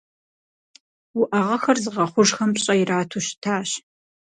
Уӏэгъэхэр 1.19 1.77
зыгъэхъужхэм 1.83 2.51
пщӏэ 2.55 2.73
ирату 2.81 3.21
щытащ. 3.25 3.69